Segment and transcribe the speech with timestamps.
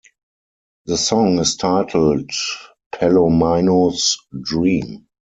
[0.87, 2.31] The song is titled
[2.91, 5.05] "Palomino's Dream".